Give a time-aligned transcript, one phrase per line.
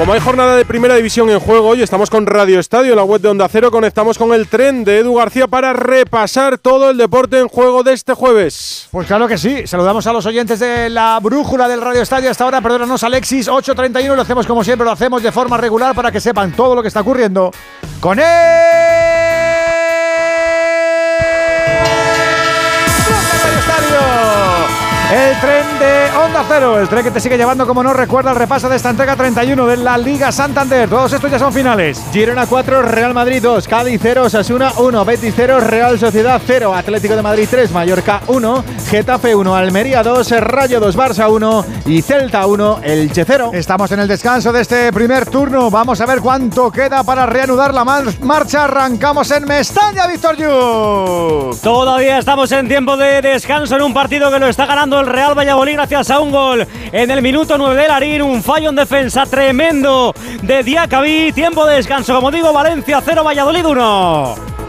[0.00, 3.20] Como hay jornada de primera división en juego, hoy estamos con Radio Estadio, la web
[3.20, 3.70] de Onda Cero.
[3.70, 7.92] Conectamos con el tren de Edu García para repasar todo el deporte en juego de
[7.92, 8.88] este jueves.
[8.90, 9.66] Pues claro que sí.
[9.66, 12.30] Saludamos a los oyentes de la brújula del Radio Estadio.
[12.30, 14.16] Hasta ahora, perdónanos, Alexis, 8.31.
[14.16, 16.88] Lo hacemos como siempre, lo hacemos de forma regular para que sepan todo lo que
[16.88, 17.50] está ocurriendo
[18.00, 18.24] con él.
[23.44, 24.39] El
[25.40, 28.68] tren de Onda Cero, el tren que te sigue llevando, como no recuerda, el repaso
[28.68, 30.88] de esta entrega 31 de la Liga Santander.
[30.88, 32.00] Todos estos ya son finales.
[32.12, 37.16] Girona 4, Real Madrid 2, Cádiz 0, Sasuna 1, Betis 0, Real Sociedad 0, Atlético
[37.16, 42.46] de Madrid 3, Mallorca 1, Getafe 1, Almería 2, Rayo 2, Barça 1 y Celta
[42.46, 43.50] 1, Elche 0.
[43.52, 45.70] Estamos en el descanso de este primer turno.
[45.70, 48.64] Vamos a ver cuánto queda para reanudar la marcha.
[48.64, 51.56] Arrancamos en Mestaña, Víctor Yu.
[51.62, 55.36] Todavía estamos en tiempo de descanso en un partido que lo está ganando el Real
[55.36, 59.24] Valladolid gracias a un gol en el minuto 9 de Larín, un fallo en defensa
[59.26, 64.59] tremendo de Diacabí, tiempo de descanso, como digo, Valencia 0, Valladolid 1.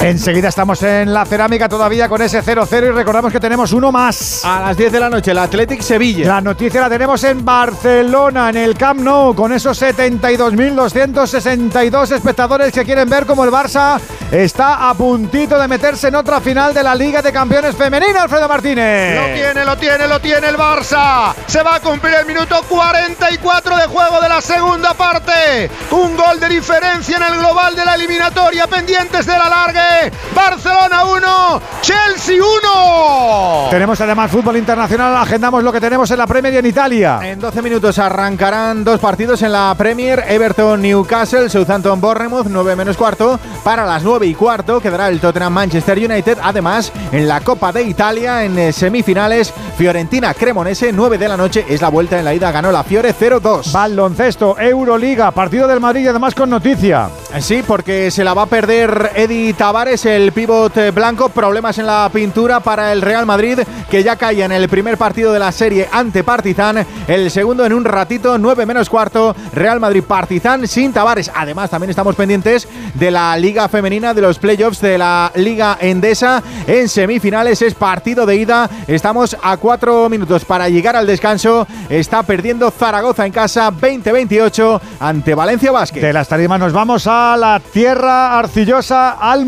[0.00, 4.42] Enseguida estamos en la cerámica todavía con ese 0-0 y recordamos que tenemos uno más.
[4.46, 6.26] A las 10 de la noche, el Athletic Sevilla.
[6.26, 12.82] La noticia la tenemos en Barcelona, en el Camp Nou, con esos 72.262 espectadores que
[12.82, 14.00] quieren ver cómo el Barça
[14.32, 18.48] está a puntito de meterse en otra final de la Liga de Campeones Femenina, Alfredo
[18.48, 19.16] Martínez.
[19.16, 21.34] Lo tiene, lo tiene, lo tiene el Barça.
[21.46, 25.70] Se va a cumplir el minuto 44 de juego de la segunda parte.
[25.90, 29.89] Un gol de diferencia en el global de la eliminatoria, pendientes de la larga.
[30.34, 33.68] Barcelona 1, Chelsea 1.
[33.70, 37.20] Tenemos además fútbol internacional, agendamos lo que tenemos en la Premier y en Italia.
[37.22, 42.96] En 12 minutos arrancarán dos partidos en la Premier, Everton Newcastle, Southampton Bournemouth, 9 menos
[42.96, 43.38] cuarto.
[43.62, 46.38] Para las 9 y cuarto quedará el Tottenham Manchester United.
[46.42, 51.64] Además, en la Copa de Italia, en eh, semifinales, Fiorentina Cremonese, 9 de la noche.
[51.68, 53.72] Es la vuelta en la ida, ganó la Fiore 0-2.
[53.72, 57.08] Baloncesto, Euroliga, partido del Madrid además con noticia.
[57.40, 61.30] Sí, porque se la va a perder Eddie El pívot blanco.
[61.30, 63.60] Problemas en la pintura para el Real Madrid,
[63.90, 66.84] que ya caía en el primer partido de la serie ante Partizan.
[67.08, 69.34] El segundo en un ratito, 9 menos cuarto.
[69.54, 71.30] Real Madrid Partizan sin Tavares.
[71.34, 76.42] Además, también estamos pendientes de la Liga Femenina, de los playoffs de la Liga Endesa.
[76.66, 78.68] En semifinales es partido de ida.
[78.86, 81.66] Estamos a cuatro minutos para llegar al descanso.
[81.88, 86.02] Está perdiendo Zaragoza en casa 20-28 ante Valencia Vázquez.
[86.02, 89.46] De las tarimas nos vamos a la tierra arcillosa, al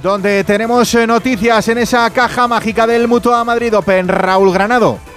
[0.00, 4.06] Donde tenemos eh, noticias en esa caja mágica del Mutua Madrid Open.
[4.06, 5.09] Raúl Granado.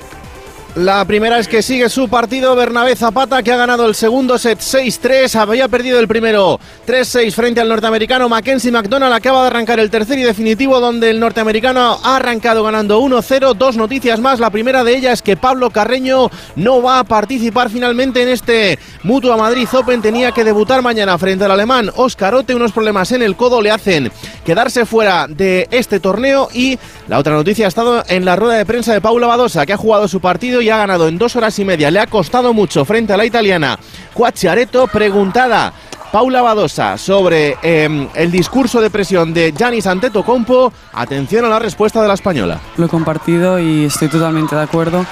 [0.76, 4.58] La primera es que sigue su partido Bernabé Zapata, que ha ganado el segundo set
[4.58, 9.92] 6-3, había perdido el primero 3-6 frente al norteamericano Mackenzie McDonald, acaba de arrancar el
[9.92, 13.54] tercer y definitivo, donde el norteamericano ha arrancado ganando 1-0.
[13.54, 17.70] Dos noticias más, la primera de ellas es que Pablo Carreño no va a participar
[17.70, 22.56] finalmente en este Mutua Madrid Open, tenía que debutar mañana frente al alemán Oscar Ote,
[22.56, 24.12] unos problemas en el codo le hacen
[24.44, 26.50] quedarse fuera de este torneo.
[26.52, 29.74] Y la otra noticia ha estado en la rueda de prensa de Paula Badosa, que
[29.74, 31.92] ha jugado su partido y ha ganado en dos horas y media.
[31.92, 33.78] Le ha costado mucho frente a la italiana
[34.14, 34.88] Cuacciareto.
[34.88, 35.74] Preguntada
[36.12, 40.72] Paula Badosa sobre eh, el discurso de presión de Giannis Antetokounmpo.
[40.94, 42.62] Atención a la respuesta de la española.
[42.78, 45.06] Lo he compartido y estoy totalmente de acuerdo.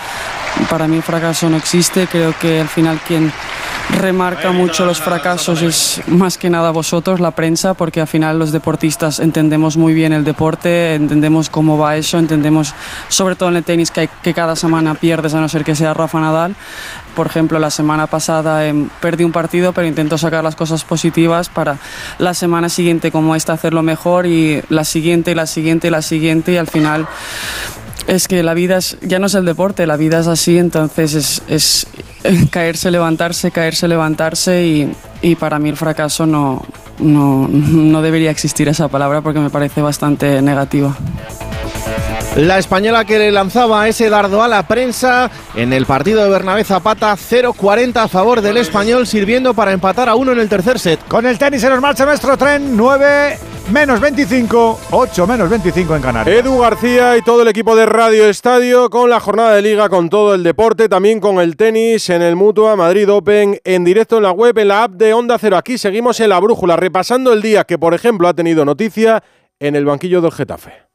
[0.70, 2.08] Para mí el fracaso no existe.
[2.08, 3.32] Creo que al final quien
[3.92, 8.52] remarca mucho los fracasos es más que nada vosotros, la prensa, porque al final los
[8.52, 12.74] deportistas entendemos muy bien el deporte, entendemos cómo va eso, entendemos
[13.10, 16.20] sobre todo en el tenis que, cada semana pierdes a no ser que sea Rafa
[16.20, 16.56] Nadal.
[17.16, 21.50] Por ejemplo, la semana pasada eh, perdí un partido, pero intento sacar las cosas positivas
[21.50, 21.78] para
[22.18, 26.02] la semana siguiente como esta hacerlo mejor y la siguiente y la siguiente y la
[26.02, 27.08] siguiente y al final
[28.08, 31.14] es que la vida es, ya no es el deporte, la vida es así, entonces
[31.14, 31.88] es, es
[32.52, 36.66] caerse, levantarse, caerse, levantarse y, y para mí el fracaso no,
[37.00, 40.96] no, no debería existir esa palabra porque me parece bastante negativa.
[42.38, 46.64] La española que le lanzaba ese dardo a la prensa en el partido de Bernabé
[46.64, 51.06] Zapata, 0-40 a favor del español, sirviendo para empatar a uno en el tercer set.
[51.10, 53.38] Con el tenis se nos marcha nuestro tren, 9
[53.70, 56.38] menos 25, 8 menos 25 en Canarias.
[56.38, 60.10] Edu García y todo el equipo de Radio Estadio con la jornada de liga, con
[60.10, 64.24] todo el deporte, también con el tenis en el Mutua Madrid Open, en directo en
[64.24, 65.58] la web, en la app de Onda Cero.
[65.58, 69.24] Aquí seguimos en la brújula, repasando el día que, por ejemplo, ha tenido noticia
[69.60, 70.91] en el banquillo del Getafe.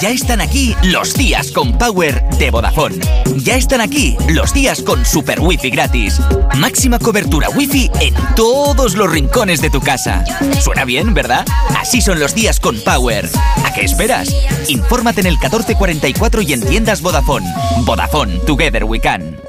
[0.00, 2.96] Ya están aquí los días con Power de Vodafone.
[3.36, 6.20] Ya están aquí los días con Super Wi-Fi gratis.
[6.58, 10.22] Máxima cobertura Wi-Fi en todos los rincones de tu casa.
[10.60, 11.46] Suena bien, ¿verdad?
[11.78, 13.26] Así son los días con Power.
[13.64, 14.28] ¿A qué esperas?
[14.68, 17.46] Infórmate en el 1444 y en tiendas Vodafone.
[17.86, 19.40] Vodafone, Together We Can.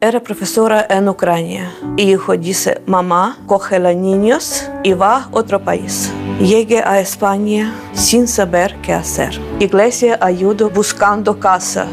[0.00, 1.74] Era profesora en Ucrania.
[1.98, 6.12] Hijo dice, mamá, coge a niños y va a otro país.
[6.40, 9.40] Llegué a España sin saber qué hacer.
[9.60, 11.86] Iglesia ayudó buscando casa,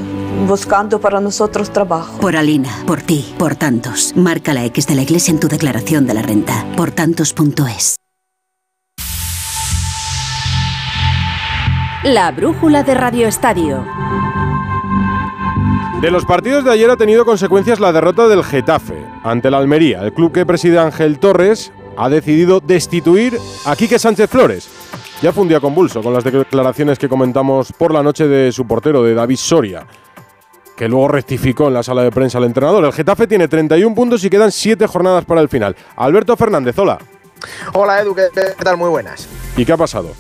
[0.47, 2.19] buscando para nosotros trabajo.
[2.19, 4.13] Por Alina, por ti, por tantos.
[4.15, 6.65] Marca la X de la iglesia en tu declaración de la renta.
[6.75, 7.95] Por tantos.es.
[12.03, 13.86] La brújula de Radio Estadio.
[16.01, 20.01] De los partidos de ayer ha tenido consecuencias la derrota del Getafe ante la Almería.
[20.03, 24.69] El club que preside Ángel Torres ha decidido destituir a Quique Sánchez Flores.
[25.22, 28.66] Ya fue un día convulso con las declaraciones que comentamos por la noche de su
[28.66, 29.86] portero, de David Soria,
[30.78, 32.86] que luego rectificó en la sala de prensa al entrenador.
[32.86, 35.75] El Getafe tiene 31 puntos y quedan 7 jornadas para el final.
[35.98, 37.00] Alberto Fernández, hola.
[37.74, 38.30] Hola Edu, ¿qué
[38.63, 38.78] tal?
[38.78, 39.28] Muy buenas.
[39.57, 40.13] ¿Y qué ha pasado?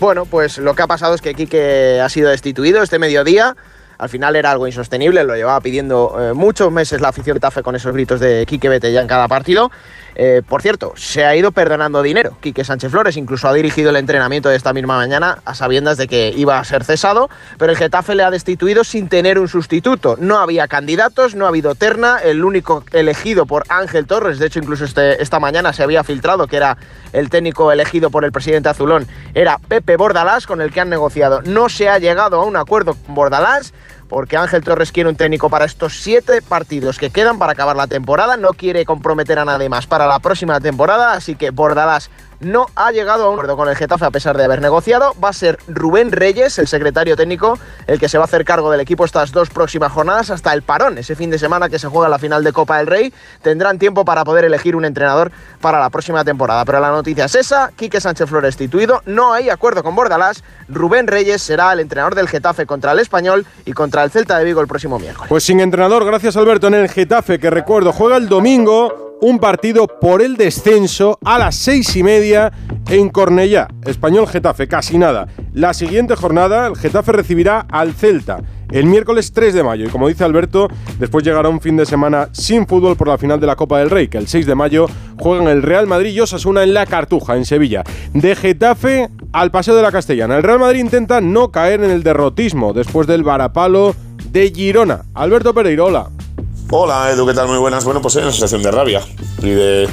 [0.00, 3.56] Bueno, pues lo que ha pasado es que Quique ha sido destituido este mediodía
[3.98, 7.62] al final era algo insostenible, lo llevaba pidiendo eh, muchos meses la afición de Tafe
[7.62, 9.70] con esos gritos de Quique vete ya en cada partido.
[10.14, 12.36] Eh, por cierto, se ha ido perdonando dinero.
[12.40, 16.08] Quique Sánchez Flores incluso ha dirigido el entrenamiento de esta misma mañana a sabiendas de
[16.08, 17.28] que iba a ser cesado,
[17.58, 20.16] pero el Getafe le ha destituido sin tener un sustituto.
[20.18, 24.60] No había candidatos, no ha habido terna, el único elegido por Ángel Torres, de hecho
[24.60, 26.76] incluso este, esta mañana se había filtrado que era
[27.12, 31.42] el técnico elegido por el presidente Azulón, era Pepe Bordalás, con el que han negociado.
[31.42, 33.72] No se ha llegado a un acuerdo con Bordalás
[34.14, 37.88] porque Ángel Torres quiere un técnico para estos siete partidos que quedan para acabar la
[37.88, 42.66] temporada, no quiere comprometer a nadie más para la próxima temporada, así que Bordalás no
[42.74, 45.14] ha llegado a un acuerdo con el Getafe a pesar de haber negociado.
[45.22, 48.70] Va a ser Rubén Reyes, el secretario técnico, el que se va a hacer cargo
[48.70, 51.88] del equipo estas dos próximas jornadas hasta el parón, ese fin de semana que se
[51.88, 53.12] juega la final de Copa del Rey.
[53.42, 56.64] Tendrán tiempo para poder elegir un entrenador para la próxima temporada.
[56.64, 60.44] Pero la noticia es esa, Quique Sánchez Flores destituido, no hay acuerdo con Bordalás.
[60.68, 64.44] Rubén Reyes será el entrenador del Getafe contra el Español y contra el Celta de
[64.44, 65.28] Vigo el próximo miércoles.
[65.28, 69.86] Pues sin entrenador, gracias Alberto, en el Getafe, que recuerdo, juega el domingo un partido
[69.86, 72.52] por el descenso a las seis y media
[72.90, 73.68] en Cornellá.
[73.86, 75.28] Español Getafe, casi nada.
[75.54, 79.86] La siguiente jornada, el Getafe recibirá al Celta el miércoles 3 de mayo.
[79.86, 80.68] Y como dice Alberto,
[80.98, 83.88] después llegará un fin de semana sin fútbol por la final de la Copa del
[83.88, 84.88] Rey, que el 6 de mayo
[85.18, 87.82] juegan el Real Madrid y Osasuna en la Cartuja, en Sevilla.
[88.12, 90.36] De Getafe al Paseo de la Castellana.
[90.36, 93.94] El Real Madrid intenta no caer en el derrotismo después del varapalo
[94.30, 95.06] de Girona.
[95.14, 96.10] Alberto Pereirola.
[96.10, 96.24] Hola
[96.66, 97.46] Edu, ¿qué tal?
[97.46, 97.84] Muy buenas.
[97.84, 99.02] Bueno, pues hay una sensación de rabia
[99.42, 99.88] y de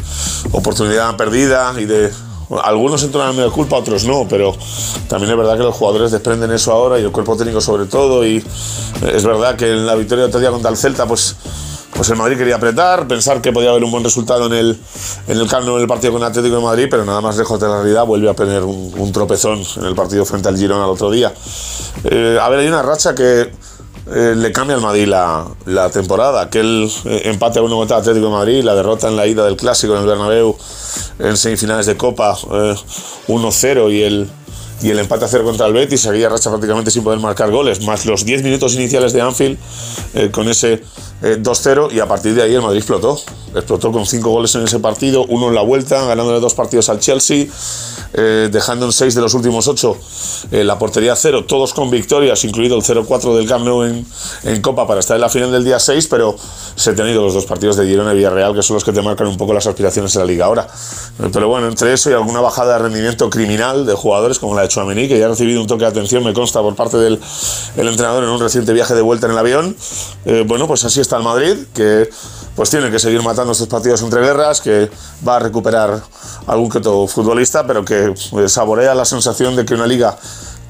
[0.51, 2.11] oportunidad perdida y de...
[2.63, 4.55] algunos entran al medio de culpa, otros no, pero
[5.07, 8.25] también es verdad que los jugadores desprenden eso ahora y el cuerpo técnico sobre todo
[8.25, 8.43] y
[9.05, 11.35] es verdad que en la victoria de otro día contra el Celta pues
[11.93, 14.79] pues el Madrid quería apretar, pensar que podía haber un buen resultado en el,
[15.27, 17.67] en el en el partido con el Atlético de Madrid, pero nada más lejos de
[17.67, 21.11] la realidad vuelve a tener un, tropezón en el partido frente al Girona el otro
[21.11, 21.33] día.
[22.05, 23.51] Eh, a ver, hay una racha que
[24.13, 26.41] eh, le cambia al Madrid la, la temporada.
[26.41, 29.45] Aquel eh, empate a uno contra el Atlético de Madrid, la derrota en la ida
[29.45, 30.57] del Clásico en el Bernabéu
[31.19, 34.29] en semifinales de Copa 1-0 eh, y el,
[34.81, 37.81] y el empate a cero contra el Betis, aquella racha prácticamente sin poder marcar goles,
[37.81, 39.57] más los 10 minutos iniciales de Anfield
[40.31, 40.83] con ese
[41.21, 43.19] 2-0 y a partir de ahí el Madrid explotó.
[43.53, 46.99] Explotó con 5 goles en ese partido, uno en la vuelta, ganándole dos partidos al
[46.99, 47.47] Chelsea
[48.13, 49.97] eh, dejando en 6 de los últimos 8
[50.51, 54.05] eh, la portería cero, todos con victorias, incluido el 0-4 del Camp Nou en,
[54.43, 56.35] en, Copa para estar en la final del día 6, pero
[56.75, 59.01] se han tenido los dos partidos de Girona y Villarreal, que son los que te
[59.01, 60.67] marcan un poco las aspiraciones de la liga ahora.
[61.31, 64.67] Pero bueno, entre eso y alguna bajada de rendimiento criminal de jugadores como la de
[64.71, 67.19] Chouameni, que ya ha recibido un toque de atención, me consta, por parte del
[67.77, 69.75] el entrenador en un reciente viaje de vuelta en el avión,
[70.25, 72.09] eh, bueno, pues así está el Madrid, que
[72.55, 74.89] pues tiene que seguir matando estos partidos entre guerras, que
[75.27, 76.01] va a recuperar
[76.47, 80.17] algún que otro futbolista, pero que eh, saborea la sensación de que una liga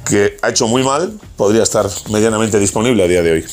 [0.05, 3.45] que ha hecho muy mal podría estar medianamente disponible a día de hoy.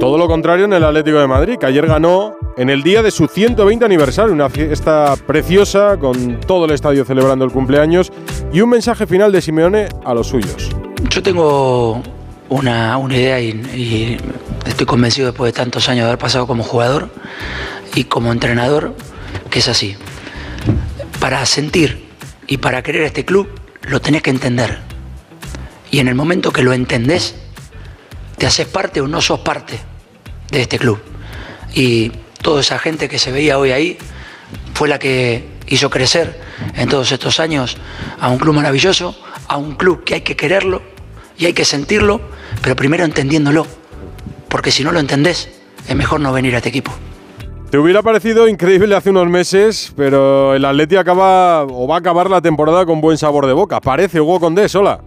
[0.00, 3.10] Todo lo contrario en el Atlético de Madrid, que ayer ganó en el día de
[3.10, 8.12] su 120 aniversario, una fiesta preciosa con todo el estadio celebrando el cumpleaños
[8.52, 10.70] y un mensaje final de Simeone a los suyos.
[11.10, 12.02] Yo tengo
[12.48, 14.18] una, una idea y,
[14.66, 17.10] estoy convencido después de tantos años de haber pasado como jugador
[17.94, 18.94] y como entrenador
[19.50, 19.96] que es así.
[21.20, 22.06] Para sentir
[22.46, 23.48] y para querer este club
[23.82, 24.78] lo tenés que entender.
[25.90, 27.34] Y en el momento que lo entendés,
[28.38, 29.78] te haces parte o no sos parte
[30.50, 31.00] de este club.
[31.74, 32.12] Y
[32.44, 33.96] toda esa gente que se veía hoy ahí
[34.74, 36.38] fue la que hizo crecer
[36.76, 37.78] en todos estos años
[38.20, 39.16] a un club maravilloso,
[39.48, 40.82] a un club que hay que quererlo
[41.38, 42.20] Y hay que sentirlo,
[42.62, 43.66] pero primero entendiéndolo.
[44.48, 45.48] Porque si no lo entendés,
[45.88, 46.92] es mejor no venir a este equipo.
[47.70, 52.30] Te hubiera parecido increíble hace unos meses, pero el Atleti acaba o va a acabar
[52.30, 53.80] la temporada con buen sabor de boca.
[53.80, 55.00] Parece Hugo Condés, hola.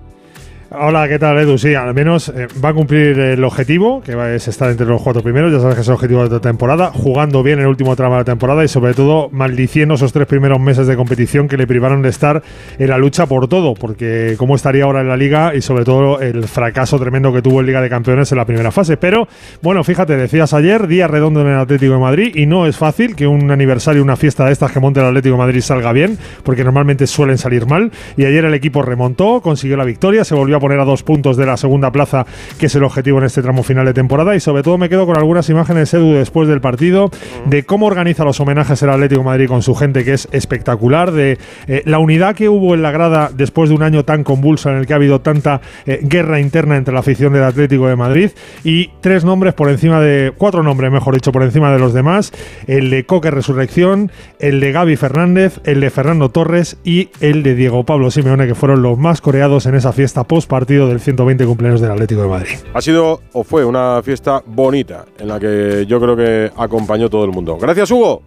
[0.70, 1.58] Hola, ¿qué tal Edu?
[1.58, 5.24] Sí, al menos eh, va a cumplir el objetivo, que es estar entre los cuatro
[5.24, 8.16] primeros, ya sabes que es el objetivo de la temporada, jugando bien el último tramo
[8.16, 11.68] de la temporada y sobre todo maldiciendo esos tres primeros meses de competición que le
[11.68, 12.44] privaron de estar
[12.78, 16.20] en la lucha por todo, porque cómo estaría ahora en la liga y sobre todo
[16.20, 18.98] el fracaso tremendo que tuvo en Liga de Campeones en la primera fase.
[18.98, 19.30] Pero
[19.62, 23.16] bueno, fíjate, decías ayer, día redondo en el Atlético de Madrid y no es fácil
[23.16, 26.18] que un aniversario, una fiesta de estas que monte el Atlético de Madrid salga bien,
[26.44, 30.57] porque normalmente suelen salir mal y ayer el equipo remontó, consiguió la victoria, se volvió
[30.58, 32.26] a poner a dos puntos de la segunda plaza,
[32.60, 34.36] que es el objetivo en este tramo final de temporada.
[34.36, 37.10] Y sobre todo me quedo con algunas imágenes, Edu, después del partido,
[37.46, 41.12] de cómo organiza los homenajes el Atlético de Madrid con su gente, que es espectacular,
[41.12, 41.38] de
[41.68, 44.78] eh, la unidad que hubo en la grada después de un año tan convulso en
[44.78, 48.32] el que ha habido tanta eh, guerra interna entre la afición del Atlético de Madrid.
[48.64, 52.32] Y tres nombres por encima de, cuatro nombres, mejor dicho, por encima de los demás.
[52.68, 57.56] El de Coque Resurrección, el de Gaby Fernández, el de Fernando Torres y el de
[57.56, 61.46] Diego Pablo Simeone, que fueron los más coreados en esa fiesta post partido del 120
[61.46, 62.56] cumpleaños del Atlético de Madrid.
[62.74, 67.26] Ha sido o fue una fiesta bonita en la que yo creo que acompañó todo
[67.26, 67.58] el mundo.
[67.58, 68.22] Gracias, Hugo.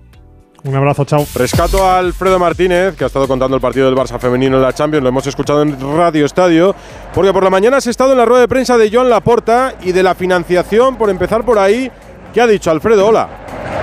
[0.62, 1.24] Un abrazo, chao.
[1.34, 4.74] Rescato a Alfredo Martínez, que ha estado contando el partido del Barça femenino en la
[4.74, 5.02] Champions.
[5.02, 6.74] Lo hemos escuchado en Radio Estadio.
[7.14, 9.92] Porque por la mañana has estado en la rueda de prensa de Joan Laporta y
[9.92, 11.90] de la financiación, por empezar por ahí.
[12.34, 13.06] ¿Qué ha dicho Alfredo?
[13.08, 13.79] Hola.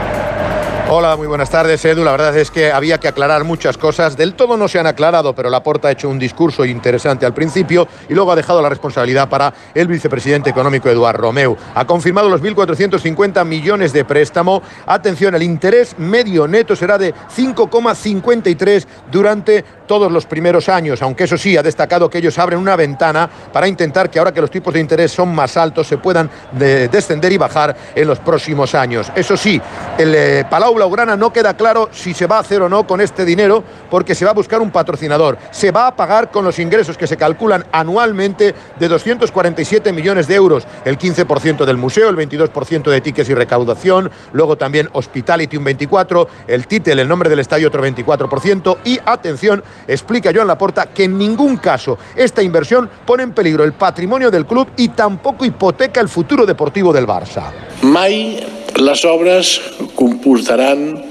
[0.89, 2.06] Hola, muy buenas tardes, Edu.
[2.06, 4.15] La verdad es que había que aclarar muchas cosas.
[4.15, 7.89] Del todo no se han aclarado, pero Laporta ha hecho un discurso interesante al principio
[8.08, 11.58] y luego ha dejado la responsabilidad para el vicepresidente económico Eduard Romeu.
[11.75, 14.62] Ha confirmado los 1.450 millones de préstamo.
[14.86, 21.38] Atención, el interés medio neto será de 5,53 durante todos los primeros años, aunque eso
[21.38, 24.74] sí, ha destacado que ellos abren una ventana para intentar que ahora que los tipos
[24.74, 29.12] de interés son más altos se puedan de descender y bajar en los próximos años.
[29.15, 29.60] Eso sí,
[29.98, 33.01] el eh, Palau Blaugrana no queda claro si se va a hacer o no con
[33.01, 35.38] este dinero porque se va a buscar un patrocinador.
[35.51, 40.36] Se va a pagar con los ingresos que se calculan anualmente de 247 millones de
[40.36, 45.65] euros, el 15% del museo, el 22% de tickets y recaudación, luego también Hospitality un
[45.65, 51.03] 24%, el Titel, el nombre del estadio otro 24% y atención, explica Joan Laporta que
[51.05, 56.01] en ningún caso esta inversión pone en peligro el patrimonio del club y tampoco hipoteca
[56.01, 57.51] el futuro deportivo del Barça.
[57.81, 58.43] Mai
[58.77, 59.62] les obres
[59.96, 61.01] comportaran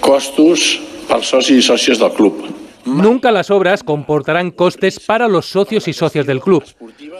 [0.00, 2.57] costos pels socis i sòcies del club.
[2.88, 6.64] Nunca las obras comportarán costes para los socios y socias del club.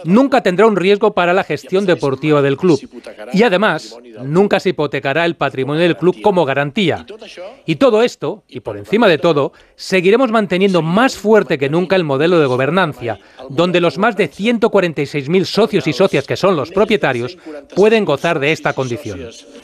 [0.03, 2.79] Nunca tendrá un riesgo para la gestión deportiva del club.
[3.33, 7.05] Y además, nunca se hipotecará el patrimonio del club como garantía.
[7.65, 12.03] Y todo esto, y por encima de todo, seguiremos manteniendo más fuerte que nunca el
[12.03, 17.37] modelo de gobernancia, donde los más de 146.000 socios y socias que son los propietarios
[17.75, 19.19] pueden gozar de esta condición.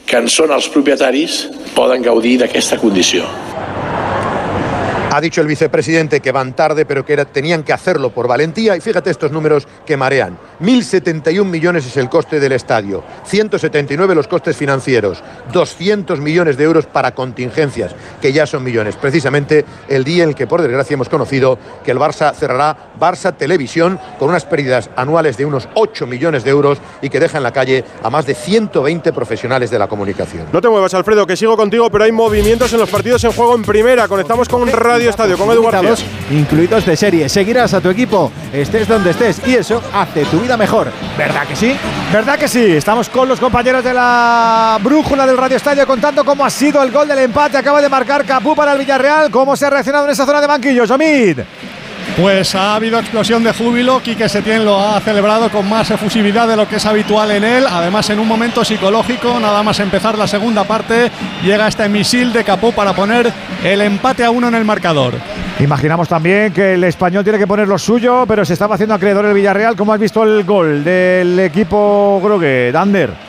[0.06, 3.26] Que en són els propietaris poden gaudir d'aquesta condició.
[5.10, 8.76] Ha dicho el vicepresidente que van tarde, pero que tenían que hacerlo por valentía.
[8.76, 10.36] Y fíjate estos números que marean.
[10.60, 15.22] 1.071 millones es el coste del estadio, 179 los costes financieros,
[15.52, 18.96] 200 millones de euros para contingencias, que ya son millones.
[18.96, 23.36] Precisamente el día en el que, por desgracia, hemos conocido que el Barça cerrará Barça
[23.36, 27.44] Televisión con unas pérdidas anuales de unos 8 millones de euros y que deja en
[27.44, 30.46] la calle a más de 120 profesionales de la comunicación.
[30.52, 33.54] No te muevas, Alfredo, que sigo contigo, pero hay movimientos en los partidos en juego
[33.54, 34.08] en primera.
[34.08, 35.90] Conectamos con Radio Estadio, con Edu García.
[35.90, 37.28] Invitados incluidos de serie.
[37.28, 40.90] Seguirás a tu equipo, estés donde estés, y eso hace tu vida mejor.
[41.16, 41.76] ¿Verdad que sí?
[42.12, 42.64] ¿Verdad que sí?
[42.72, 46.90] Estamos con los compañeros de la brújula del Radio Estadio contando cómo ha sido el
[46.90, 47.58] gol del empate.
[47.58, 49.30] Acaba de marcar Capú para el Villarreal.
[49.30, 51.40] ¿Cómo se ha reaccionado en esa zona de banquillos, Omid?
[52.14, 54.00] Pues ha habido explosión de júbilo.
[54.00, 57.66] Quique Setién lo ha celebrado con más efusividad de lo que es habitual en él.
[57.68, 61.10] Además, en un momento psicológico, nada más empezar la segunda parte,
[61.42, 63.30] llega este misil de Capú para poner
[63.62, 65.14] el empate a uno en el marcador.
[65.58, 69.26] Imaginamos también que el español tiene que poner lo suyo, pero se estaba haciendo acreedor
[69.26, 69.76] el Villarreal.
[69.76, 73.25] ¿Cómo has visto el gol del equipo Grogue, Dander?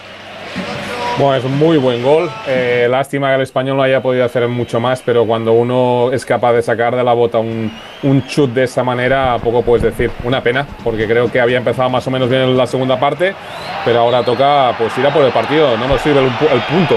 [1.17, 2.29] Bueno, es un muy buen gol.
[2.47, 6.23] Eh, lástima que el español no haya podido hacer mucho más, pero cuando uno es
[6.23, 7.71] capaz de sacar de la bota un,
[8.03, 10.11] un chut de esa manera, poco puedes decir.
[10.23, 13.33] Una pena, porque creo que había empezado más o menos bien en la segunda parte,
[13.83, 15.75] pero ahora toca pues ir a por el partido.
[15.77, 16.95] No nos sirve el, pu- el punto.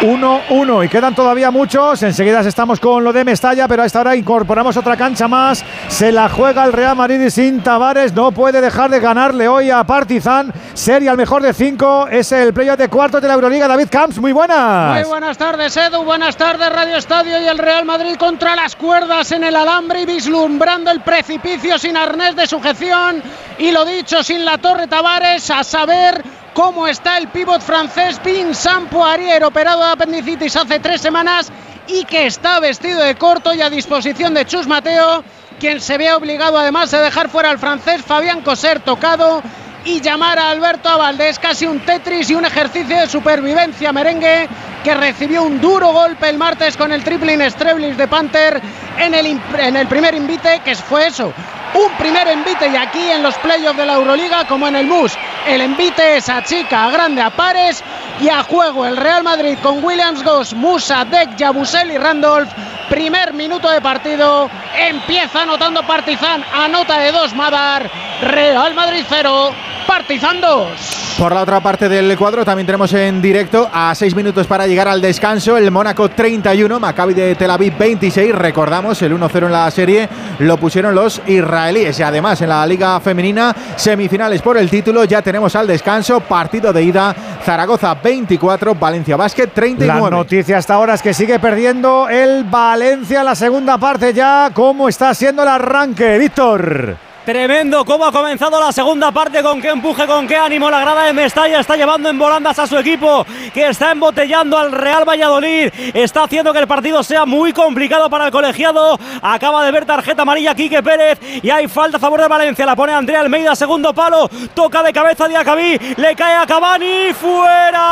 [0.00, 2.02] 1-1 y quedan todavía muchos.
[2.02, 5.64] Enseguida estamos con lo de Mestalla, pero a esta hora incorporamos otra cancha más.
[5.88, 9.70] Se la juega el Real Madrid y sin Tavares no puede dejar de ganarle hoy
[9.70, 10.52] a Partizan.
[10.74, 12.08] Serie al mejor de cinco.
[12.08, 13.66] Es el playoff de cuartos de la Euroliga.
[13.66, 14.94] David Camps, muy buenas.
[14.94, 16.04] Muy buenas tardes, Edu.
[16.04, 20.06] Buenas tardes, Radio Estadio y el Real Madrid contra las cuerdas en el alambre y
[20.06, 23.22] vislumbrando el precipicio sin arnés de sujeción.
[23.58, 26.22] Y lo dicho, sin la Torre Tavares, a saber
[26.56, 31.52] cómo está el pívot francés Vincent Poirier, operado de apendicitis hace tres semanas
[31.86, 35.22] y que está vestido de corto y a disposición de Chus Mateo,
[35.60, 39.42] quien se ve obligado además de dejar fuera al francés Fabián Coser tocado
[39.84, 44.48] y llamar a Alberto Avaldés casi un Tetris y un ejercicio de supervivencia merengue
[44.82, 48.62] que recibió un duro golpe el martes con el triple Streblis de Panther
[48.98, 51.34] en el, en el primer invite, que fue eso,
[51.76, 55.12] un primer envite y aquí en los playoffs de la Euroliga como en el MUS.
[55.46, 57.82] El envite es a chica, a grande, a pares
[58.20, 62.48] y a juego el Real Madrid con Williams Goss, Musa, Deck, Yabusel y Randolph.
[62.88, 67.90] Primer minuto de partido, empieza anotando Partizan, anota de dos Madar,
[68.22, 69.50] Real Madrid 0,
[69.86, 71.06] Partizan 2.
[71.18, 74.86] Por la otra parte del cuadro también tenemos en directo a seis minutos para llegar
[74.86, 78.34] al descanso el Mónaco 31, Maccabi de Tel Aviv 26.
[78.34, 80.08] Recordamos el 1-0 en la serie
[80.40, 85.22] lo pusieron los israelíes y además en la Liga Femenina semifinales por el título ya
[85.22, 90.02] tenemos al descanso partido de ida Zaragoza 24, Valencia Basket 39.
[90.02, 94.50] La noticia hasta ahora es que sigue perdiendo el Valencia la segunda parte ya.
[94.52, 97.05] ¿Cómo está siendo el arranque, Víctor?
[97.26, 101.06] Tremendo cómo ha comenzado la segunda parte, con qué empuje, con qué ánimo la grada
[101.06, 105.72] de Mestalla está llevando en volandas a su equipo, que está embotellando al Real Valladolid,
[105.92, 108.96] está haciendo que el partido sea muy complicado para el colegiado.
[109.20, 112.64] Acaba de ver tarjeta amarilla Quique Pérez y hay falta a favor de Valencia.
[112.64, 117.12] La pone Andrea Almeida, segundo palo, toca de cabeza de Acabí, le cae a Cavani,
[117.12, 117.86] fuera.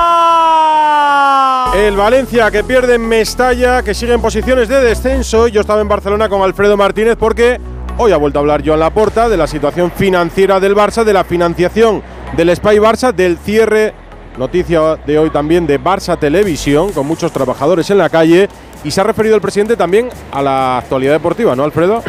[1.75, 5.49] El Valencia que pierde en Mestalla, que sigue en posiciones de descenso.
[5.49, 7.59] Yo estaba en Barcelona con Alfredo Martínez porque
[7.97, 11.23] Hoy ha vuelto a hablar Joan Laporta de la situación financiera del Barça, de la
[11.23, 12.03] financiación
[12.37, 13.95] del Spy Barça, del cierre,
[14.37, 18.49] noticia de hoy también de Barça Televisión, con muchos trabajadores en la calle.
[18.83, 22.03] Y se ha referido el presidente también a la actualidad deportiva, ¿no, Alfredo?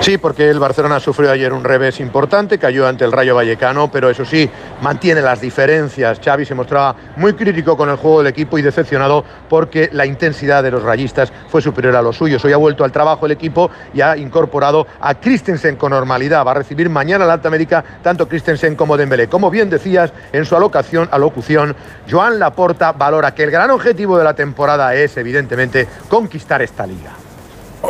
[0.00, 4.08] Sí, porque el Barcelona sufrió ayer un revés importante, cayó ante el Rayo Vallecano, pero
[4.08, 4.48] eso sí,
[4.80, 6.20] mantiene las diferencias.
[6.24, 10.62] Xavi se mostraba muy crítico con el juego del equipo y decepcionado porque la intensidad
[10.62, 12.44] de los rayistas fue superior a los suyos.
[12.44, 16.46] Hoy ha vuelto al trabajo el equipo y ha incorporado a Christensen con normalidad.
[16.46, 19.26] Va a recibir mañana la Alta América tanto Christensen como Dembélé.
[19.26, 21.74] Como bien decías en su alocación, alocución,
[22.08, 27.25] Joan Laporta valora que el gran objetivo de la temporada es evidentemente conquistar esta liga.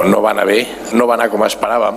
[0.05, 1.95] No van a ver, no van a como esperàvem.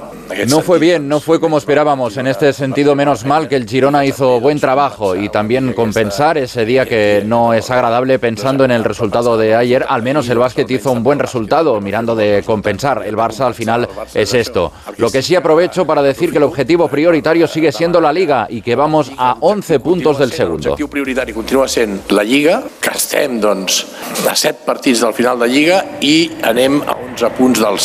[0.48, 2.18] No fue bien, no fue como esperábamos.
[2.18, 6.66] En este sentido, menos mal que el Girona hizo buen trabajo y también compensar ese
[6.66, 9.86] día que no es agradable pensando en el resultado de ayer.
[9.88, 13.04] Al menos el básquet hizo un buen resultado mirando de compensar.
[13.06, 14.72] El Barça al final es esto.
[14.98, 18.62] Lo que sí aprovecho para decir que el objetivo prioritario sigue siendo la Liga y
[18.62, 20.70] que vamos a 11 puntos del segundo.
[20.70, 23.82] L'objectiu prioritari continua sent la Lliga, que estem doncs,
[24.30, 27.80] a 7 partits del final de Lliga i anem a 11 punts del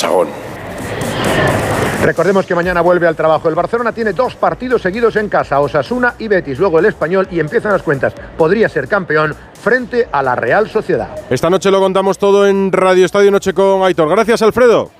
[2.04, 3.48] Recordemos que mañana vuelve al trabajo.
[3.48, 7.40] El Barcelona tiene dos partidos seguidos en casa, Osasuna y Betis, luego el Español y
[7.40, 8.12] empiezan las cuentas.
[8.36, 11.08] Podría ser campeón frente a la Real Sociedad.
[11.30, 14.10] Esta noche lo contamos todo en Radio Estadio Noche con Aitor.
[14.10, 14.90] Gracias, Alfredo.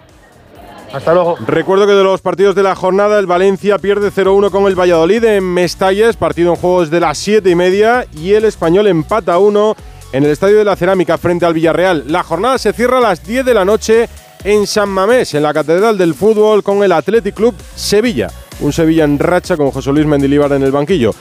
[0.95, 1.37] Hasta luego.
[1.47, 5.25] Recuerdo que de los partidos de la jornada, el Valencia pierde 0-1 con el Valladolid
[5.25, 9.77] en Mestalles, partido en juego desde las 7 y media, y el español empata 1
[10.13, 12.05] en el Estadio de la Cerámica frente al Villarreal.
[12.07, 14.09] La jornada se cierra a las 10 de la noche
[14.45, 18.29] en San Mamés, en la Catedral del Fútbol, con el Athletic Club Sevilla.
[18.61, 21.13] Un Sevilla en racha con José Luis Mendilibar en el banquillo.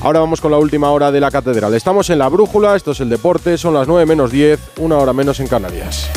[0.00, 1.74] Ahora vamos con la última hora de la Catedral.
[1.74, 5.12] Estamos en la Brújula, esto es el deporte, son las 9 menos 10, una hora
[5.12, 6.08] menos en Canarias.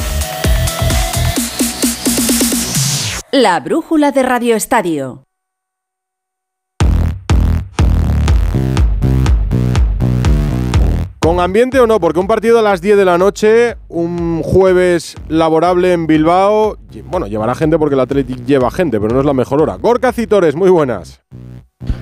[3.31, 5.23] La brújula de Radio Estadio.
[11.23, 11.99] ¿Con ambiente o no?
[11.99, 17.27] Porque un partido a las 10 de la noche, un jueves laborable en Bilbao, bueno,
[17.27, 19.75] llevará gente porque el Athletic lleva gente, pero no es la mejor hora.
[19.75, 21.21] Gorka Citores, muy buenas.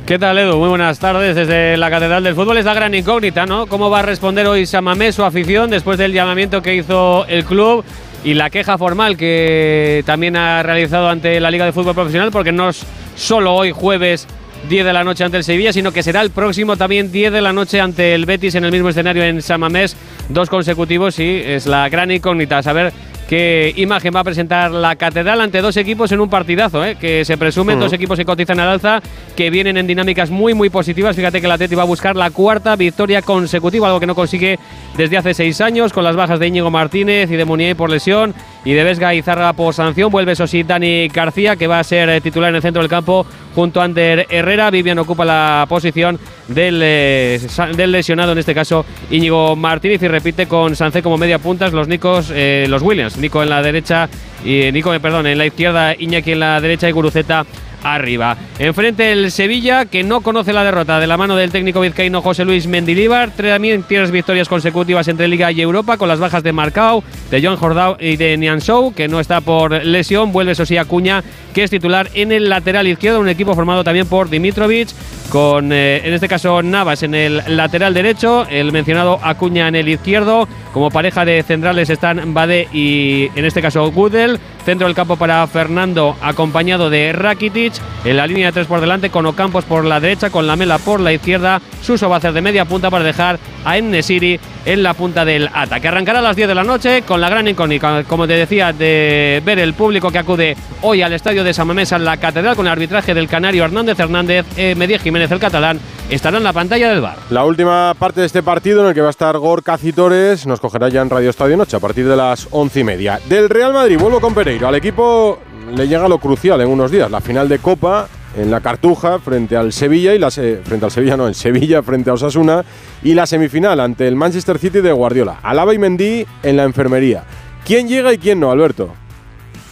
[0.05, 0.55] ¿Qué tal, Edu?
[0.55, 2.59] Muy buenas tardes desde la Catedral del Fútbol.
[2.59, 3.67] Es la gran incógnita, ¿no?
[3.67, 7.83] ¿Cómo va a responder hoy Samamé, su afición, después del llamamiento que hizo el club
[8.23, 12.31] y la queja formal que también ha realizado ante la Liga de Fútbol Profesional?
[12.31, 12.85] Porque no es
[13.17, 14.27] solo hoy, jueves
[14.67, 17.41] 10 de la noche ante el Sevilla, sino que será el próximo también 10 de
[17.41, 19.95] la noche ante el Betis en el mismo escenario en San Mamés,
[20.27, 22.91] dos consecutivos y es la gran incógnita, saber
[23.29, 26.97] qué imagen va a presentar la Catedral ante dos equipos en un partidazo, ¿eh?
[26.99, 29.01] que se presumen dos equipos que cotizan al alza,
[29.35, 31.15] que vienen en dinámicas muy, muy positivas.
[31.15, 34.57] Fíjate que el Atleti va a buscar la cuarta victoria consecutiva, algo que no consigue
[34.97, 38.33] desde hace seis años, con las bajas de Íñigo Martínez y de Munier por lesión
[38.65, 40.11] y de Vesga y Zarra por sanción.
[40.11, 42.89] Vuelve, eso sí, Dani García, que va a ser eh, titular en el centro del
[42.89, 44.69] campo junto a Ander Herrera.
[44.69, 47.39] Vivian ocupa la posición del, eh,
[47.75, 51.87] del lesionado, en este caso Íñigo Martínez, y repite con Sancé como media puntas los
[51.87, 53.17] Nicos, eh, los Williams.
[53.17, 54.09] Nico en la derecha,
[54.43, 57.45] y Nico, perdón, en la izquierda, Iñaki en la derecha y Guruceta
[57.83, 58.37] arriba.
[58.57, 62.45] Enfrente el Sevilla, que no conoce la derrota de la mano del técnico vizcaíno José
[62.45, 63.31] Luis Mendilíbar.
[63.31, 67.57] También tres victorias consecutivas entre Liga y Europa, con las bajas de Marcao, de John
[67.57, 70.31] Jordao y de Nianzou, que no está por lesión.
[70.31, 74.07] Vuelve eso sí Acuña, que es titular en el lateral izquierdo, un equipo formado también
[74.07, 74.89] por Dimitrovic,
[75.29, 79.87] con eh, en este caso Navas en el lateral derecho, el mencionado Acuña en el
[79.87, 80.47] izquierdo.
[80.73, 84.39] Como pareja de centrales están Bade y en este caso Gudel.
[84.65, 87.68] Centro del campo para Fernando, acompañado de Rakitic.
[88.05, 90.99] En la línea de tres por delante, con Ocampos por la derecha, con Lamela por
[90.99, 91.61] la izquierda.
[91.81, 95.49] Suso va a hacer de media punta para dejar a Ennesiri en la punta del
[95.53, 95.87] ataque.
[95.87, 99.41] Arrancará a las 10 de la noche con la gran incógnita, como te decía, de
[99.45, 102.65] ver el público que acude hoy al estadio de San Mamés en la Catedral con
[102.67, 105.79] el arbitraje del canario Hernández Hernández, eh, Jiménez el catalán,
[106.09, 107.17] estará en la pantalla del bar.
[107.29, 110.59] La última parte de este partido en el que va a estar Gorka Citores nos
[110.59, 113.19] cogerá ya en Radio Estadio Noche a partir de las once y media.
[113.27, 114.67] Del Real Madrid, vuelvo con Pereiro.
[114.67, 115.39] Al equipo
[115.75, 119.57] le llega lo crucial en unos días, la final de Copa en la Cartuja frente
[119.57, 122.63] al Sevilla y la se- frente al Sevilla no, en Sevilla frente a Osasuna
[123.03, 125.39] y la semifinal ante el Manchester City de Guardiola.
[125.41, 127.23] Alaba y Mendy en la enfermería.
[127.65, 128.89] ¿Quién llega y quién no, Alberto?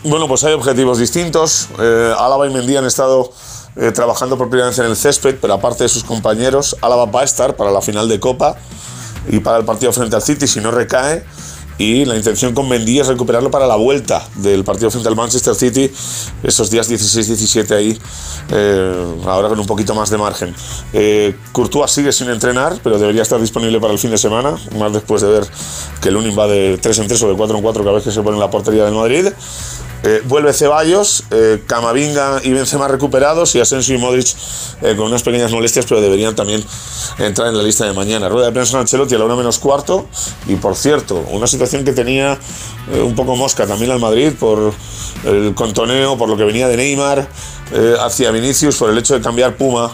[0.03, 1.69] Bueno, pues hay objetivos distintos.
[1.79, 3.31] Eh, Álava y Mendy han estado
[3.75, 7.55] eh, trabajando vez en el césped, pero aparte de sus compañeros, Álava va a estar
[7.55, 8.55] para la final de Copa
[9.29, 11.23] y para el partido frente al City si no recae.
[11.77, 15.53] Y la intención con Mendy es recuperarlo para la vuelta del partido frente al Manchester
[15.53, 15.91] City,
[16.41, 17.99] esos días 16-17 ahí,
[18.51, 20.55] eh, ahora con un poquito más de margen.
[20.93, 24.91] Eh, Courtois sigue sin entrenar, pero debería estar disponible para el fin de semana, más
[24.91, 25.47] después de ver
[26.01, 28.03] que el Unim va de 3 en 3 o de 4 en 4 cada vez
[28.03, 29.27] que se pone en la portería del Madrid.
[30.03, 34.27] Eh, vuelve Ceballos, eh, Camavinga y Benzema recuperados y Asensio y Modric
[34.81, 36.63] eh, con unas pequeñas molestias, pero deberían también
[37.17, 38.29] entrar en la lista de mañana.
[38.29, 40.07] Rueda de prensa en Ancelotti a la 1 menos cuarto
[40.47, 42.37] y por cierto, una situación que tenía
[43.03, 44.73] un poco mosca también al Madrid por
[45.25, 47.27] el contoneo, por lo que venía de Neymar
[47.99, 49.91] hacia Vinicius, por el hecho de cambiar Puma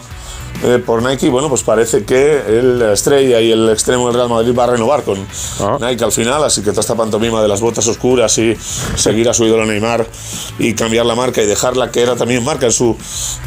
[0.64, 4.56] eh, por Nike, bueno, pues parece que el estrella y el extremo del Real Madrid
[4.58, 5.18] va a renovar con
[5.82, 8.56] Nike al final, así que toda esta pantomima de las botas oscuras y
[8.96, 10.08] seguir a su ídolo Neymar
[10.60, 12.96] y cambiar la marca y dejarla que era también marca en su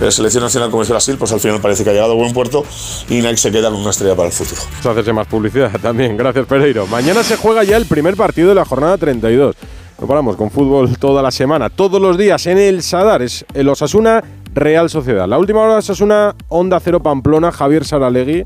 [0.00, 2.32] eh, selección nacional como es Brasil, pues al final parece que ha llegado a buen
[2.32, 2.64] puerto
[3.08, 4.60] y Nike se queda con una estrella para el futuro.
[4.82, 6.16] Pues hacerse más publicidad también.
[6.16, 6.86] Gracias, Pereiro.
[6.86, 9.56] Mañana se juega ya el primer partido de la jornada 32.
[9.98, 13.22] No paramos con fútbol toda la semana, todos los días en el Sadar.
[13.22, 14.22] Es el Osasuna
[14.56, 15.28] Real Sociedad.
[15.28, 18.44] La última hora de Osasuna, Onda Cero Pamplona, Javier Saralegui.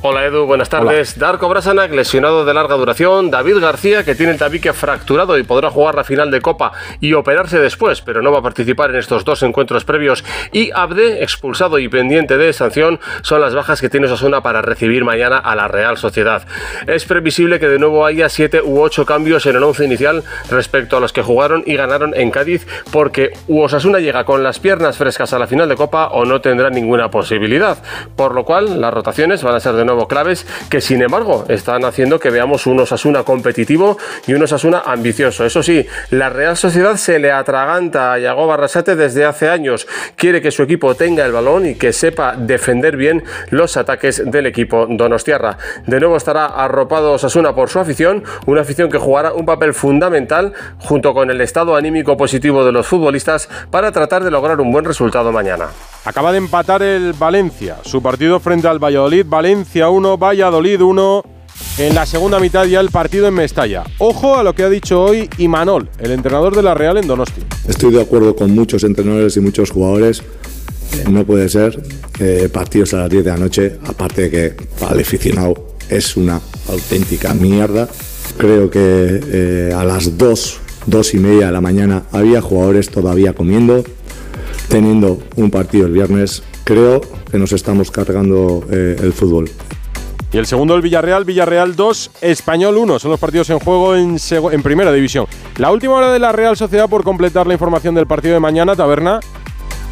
[0.00, 1.18] Hola Edu, buenas tardes.
[1.18, 3.32] Darko Brasanac, lesionado de larga duración.
[3.32, 7.14] David García, que tiene el tabique fracturado y podrá jugar la final de Copa y
[7.14, 10.24] operarse después, pero no va a participar en estos dos encuentros previos.
[10.52, 15.04] Y Abde, expulsado y pendiente de sanción, son las bajas que tiene Osasuna para recibir
[15.04, 16.46] mañana a la Real Sociedad.
[16.86, 20.96] Es previsible que de nuevo haya siete u ocho cambios en el once inicial respecto
[20.96, 25.32] a los que jugaron y ganaron en Cádiz, porque Osasuna llega con las piernas frescas
[25.32, 27.78] a la final de Copa o no tendrá ninguna posibilidad.
[28.14, 31.84] Por lo cual, las rotaciones van a ser de nuevo claves que sin embargo están
[31.84, 35.44] haciendo que veamos un Osasuna competitivo y un Osasuna ambicioso.
[35.44, 39.86] Eso sí, la Real Sociedad se le atraganta a Yago Barrasate desde hace años.
[40.16, 44.46] Quiere que su equipo tenga el balón y que sepa defender bien los ataques del
[44.46, 45.58] equipo donostiarra.
[45.86, 50.52] De nuevo estará arropado Osasuna por su afición, una afición que jugará un papel fundamental
[50.78, 54.84] junto con el estado anímico positivo de los futbolistas para tratar de lograr un buen
[54.84, 55.68] resultado mañana.
[56.04, 57.76] Acaba de empatar el Valencia.
[57.84, 59.26] Su partido frente al Valladolid.
[59.28, 61.22] Valencia 1, Valladolid 1.
[61.78, 63.84] En la segunda mitad ya el partido en Mestalla.
[63.98, 67.42] Ojo a lo que ha dicho hoy Imanol, el entrenador de la Real en Donosti.
[67.68, 70.22] Estoy de acuerdo con muchos entrenadores y muchos jugadores.
[70.92, 71.80] Eh, No puede ser
[72.52, 76.40] partidos a las 10 de la noche, aparte de que para el aficionado es una
[76.68, 77.88] auténtica mierda.
[78.36, 83.34] Creo que eh, a las 2, 2 y media de la mañana había jugadores todavía
[83.34, 83.84] comiendo,
[84.68, 86.42] teniendo un partido el viernes.
[86.64, 87.00] Creo
[87.30, 89.50] que nos estamos cargando eh, el fútbol.
[90.30, 92.98] Y el segundo el Villarreal, Villarreal 2, Español 1.
[92.98, 94.18] Son los partidos en juego en,
[94.62, 95.26] primera división.
[95.56, 98.76] La última hora de la Real Sociedad por completar la información del partido de mañana,
[98.76, 99.20] Taberna.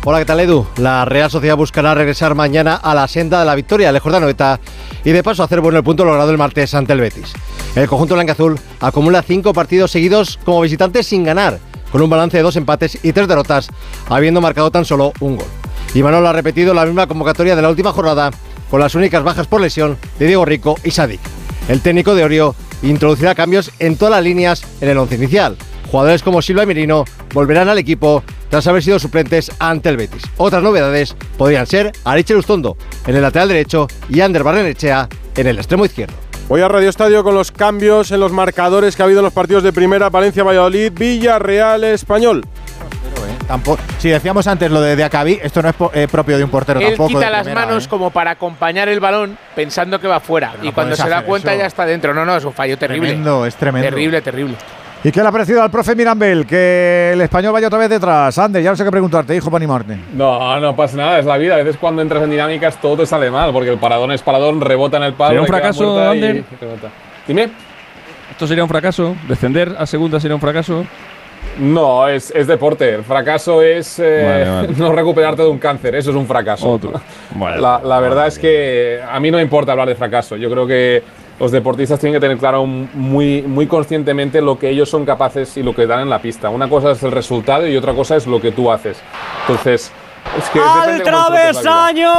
[0.05, 0.67] Hola, ¿qué tal Edu?
[0.77, 4.61] La Real Sociedad buscará regresar mañana a la senda de la victoria lejos de Anoeta
[5.05, 7.33] y de paso hacer bueno el punto logrado el martes ante el Betis.
[7.75, 11.59] El conjunto blanca-azul acumula cinco partidos seguidos como visitante sin ganar,
[11.97, 13.71] con un balance de dos empates y tres derrotas,
[14.11, 15.47] habiendo marcado tan solo un gol.
[15.95, 18.33] Y Manolo ha repetido la misma convocatoria de la última jornada,
[18.71, 21.21] con las únicas bajas por lesión de Diego Rico y Sadik.
[21.71, 25.57] El técnico de Orio introducirá cambios en todas las líneas en el once inicial.
[25.91, 30.25] Jugadores como Silva y Merino volverán al equipo tras haber sido suplentes ante el Betis.
[30.37, 35.57] Otras novedades podrían ser Ariche Lustondo en el lateral derecho y Ander Barrenechea en el
[35.57, 36.26] extremo izquierdo.
[36.49, 39.33] Voy a Radio Estadio con los cambios en los marcadores que ha habido en los
[39.33, 42.45] partidos de primera, Valencia, Valladolid, Villarreal, Español.
[43.49, 46.79] Tampoco, si decíamos antes lo de Diacabí, esto no es eh, propio de un portero
[46.81, 47.09] Él tampoco.
[47.09, 47.89] quita de las primera, manos ¿eh?
[47.89, 50.55] como para acompañar el balón pensando que va fuera.
[50.63, 51.61] y cuando se da cuenta eso.
[51.61, 52.15] ya está dentro.
[52.15, 53.09] No, no, es un fallo terrible.
[53.09, 53.89] Tremendo, es tremendo.
[53.89, 54.57] Terrible, terrible.
[55.07, 56.45] ¿Y qué le ha parecido al profe Mirambel?
[56.45, 58.37] Que el español vaya otra vez detrás.
[58.39, 59.97] Ander, ya no sé qué preguntarte, hijo, para animarte.
[60.13, 61.55] No, no pasa nada, es la vida.
[61.55, 64.61] A veces cuando entras en dinámicas todo te sale mal, porque el paradón es paradón,
[64.61, 65.29] rebota en el palo.
[65.29, 66.37] ¿Sería un fracaso, Ander?
[66.39, 66.89] y rebota.
[67.25, 67.51] Dime.
[68.33, 69.15] ¿Esto sería un fracaso?
[69.29, 70.85] ¿Descender a segunda sería un fracaso?
[71.61, 72.97] No, es, es deporte.
[72.97, 74.69] El fracaso es eh, Vale, vale.
[74.77, 75.95] no recuperarte de un cáncer.
[75.95, 76.69] Eso es un fracaso.
[76.69, 77.01] Otro.
[77.37, 77.61] Vale.
[77.61, 80.35] La, la verdad es que a mí no me importa hablar de fracaso.
[80.35, 81.05] Yo creo que
[81.39, 85.63] los deportistas tienen que tener claro muy, muy conscientemente lo que ellos son capaces y
[85.63, 86.49] lo que dan en la pista.
[86.49, 88.99] Una cosa es el resultado y otra cosa es lo que tú haces.
[89.43, 89.93] Entonces,
[90.39, 92.13] es que ¡Al travesaño!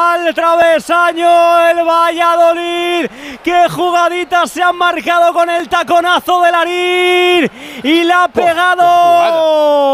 [0.00, 1.68] ¡Al travesaño!
[1.68, 3.10] El Valladolid.
[3.42, 7.50] ¡Qué jugaditas se han marcado con el taconazo de Larín!
[7.82, 9.84] ¡Y la ha pegado!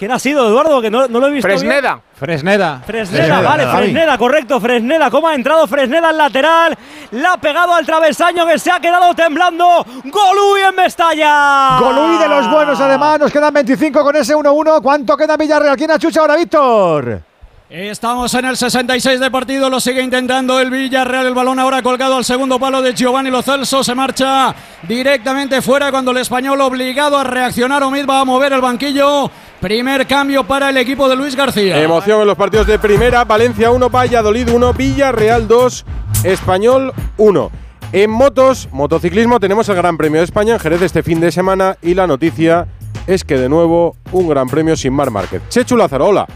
[0.00, 0.80] ¿Quién ha sido, Eduardo?
[0.80, 1.60] Que no, no lo he visto bien.
[1.60, 2.00] Fresneda.
[2.14, 2.82] Fresneda.
[2.86, 3.66] Fresneda, vale.
[3.66, 6.74] Fresneda, correcto, Fresneda, cómo ha entrado Fresneda al lateral,
[7.10, 11.76] la ha pegado al travesaño que se ha quedado temblando, Golui en Mestalla.
[11.80, 13.20] Golui de los buenos, además.
[13.20, 14.80] Nos quedan 25 con ese 1-1.
[14.80, 15.76] ¿Cuánto queda Villarreal?
[15.76, 17.29] ¿Quién achucha ahora, Víctor?
[17.72, 22.16] Estamos en el 66 de partido, lo sigue intentando el Villarreal, el balón ahora colgado
[22.16, 24.52] al segundo palo de Giovanni Lo Celso, se marcha
[24.88, 29.30] directamente fuera cuando el español obligado a reaccionar, Omid va a mover el banquillo,
[29.60, 31.80] primer cambio para el equipo de Luis García.
[31.80, 35.84] Emoción en los partidos de primera, Valencia 1, Valladolid 1, Villarreal 2,
[36.24, 37.50] Español 1.
[37.92, 41.76] En motos, motociclismo, tenemos el Gran Premio de España en Jerez este fin de semana
[41.82, 42.66] y la noticia
[43.06, 45.40] es que de nuevo un Gran Premio sin Mar Márquez.
[45.50, 46.26] Chechu Lázaro, hola.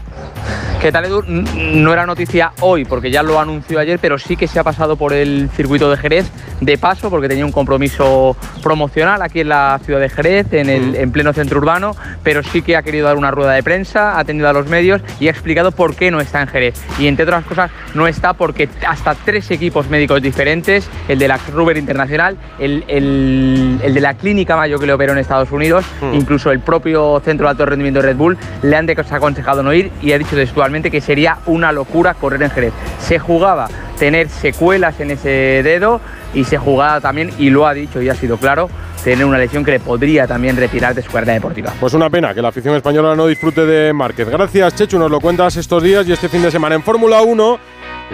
[0.81, 1.23] ¿Qué tal, Edu?
[1.25, 4.95] No era noticia hoy, porque ya lo anunció ayer, pero sí que se ha pasado
[4.97, 6.29] por el circuito de Jerez
[6.61, 10.95] de paso, porque tenía un compromiso promocional aquí en la ciudad de Jerez, en, el,
[10.95, 14.19] en pleno centro urbano, pero sí que ha querido dar una rueda de prensa, ha
[14.19, 16.75] atendido a los medios y ha explicado por qué no está en Jerez.
[16.99, 21.37] Y entre otras cosas, no está porque hasta tres equipos médicos diferentes, el de la
[21.51, 25.83] Ruber Internacional, el, el- el de la Clínica Mayo que le operó en Estados Unidos,
[26.13, 29.91] incluso el propio Centro de Alto Rendimiento de Red Bull, le han desaconsejado no ir
[30.03, 32.73] y ha dicho textualmente que sería una locura correr en Jerez.
[32.99, 35.29] Se jugaba tener secuelas en ese
[35.63, 36.01] dedo
[36.33, 38.69] y se jugaba también, y lo ha dicho y ha sido claro,
[39.03, 41.73] tener una lesión que le podría también retirar de su carrera deportiva.
[41.79, 44.27] Pues una pena que la afición española no disfrute de Márquez.
[44.29, 47.59] Gracias, Chechu, nos lo cuentas estos días y este fin de semana en Fórmula 1.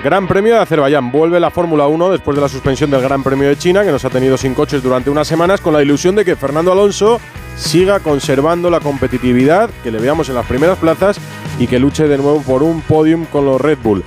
[0.04, 1.12] Gran Premio de Azerbaiyán.
[1.12, 4.06] Vuelve la Fórmula 1 después de la suspensión del Gran Premio de China, que nos
[4.06, 7.20] ha tenido sin coches durante unas semanas, con la ilusión de que Fernando Alonso
[7.62, 11.18] siga conservando la competitividad, que le veamos en las primeras plazas
[11.60, 14.04] y que luche de nuevo por un podium con los Red Bull.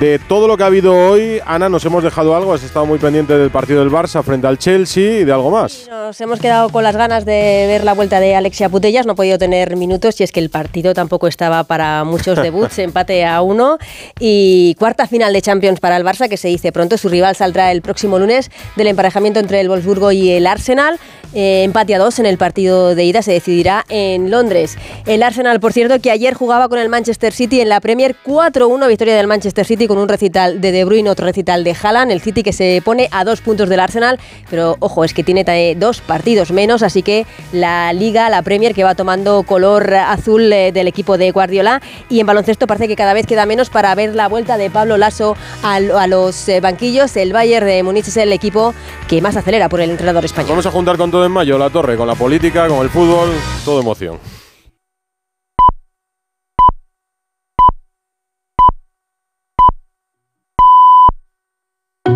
[0.00, 2.52] De todo lo que ha habido hoy, Ana, nos hemos dejado algo.
[2.52, 5.86] Has estado muy pendiente del partido del Barça frente al Chelsea y de algo más.
[5.88, 9.14] Nos hemos quedado con las ganas de ver la vuelta de Alexia Putellas, no ha
[9.14, 13.40] podido tener minutos y es que el partido tampoco estaba para muchos debuts, empate a
[13.42, 13.78] uno
[14.18, 17.70] y cuarta final de Champions para el Barça que se dice pronto, su rival saldrá
[17.70, 20.98] el próximo lunes del emparejamiento entre el Wolfsburgo y el Arsenal,
[21.34, 24.76] Eh, empate a dos en el partido de ida se decidirá en Londres.
[25.06, 28.88] El Arsenal, por cierto, que ayer jugaba con el Manchester City en la Premier 4-1,
[28.88, 32.20] victoria del Manchester City con un recital de De Bruyne, otro recital de Haaland, el
[32.20, 34.18] City que se pone a dos puntos del Arsenal,
[34.50, 38.74] pero ojo, es que tiene eh, dos partidos menos, así que la Liga, la Premier
[38.74, 42.96] que va tomando color azul eh, del equipo de Guardiola y en baloncesto parece que
[42.96, 46.60] cada vez queda menos para ver la vuelta de Pablo Lasso a, a los eh,
[46.60, 47.16] banquillos.
[47.16, 48.74] El Bayern de Múnich es el equipo
[49.08, 50.50] que más acelera por el entrenador español.
[50.50, 53.30] Vamos a juntar con en mayo, la torre, con la política, con el fútbol,
[53.64, 54.18] todo emoción.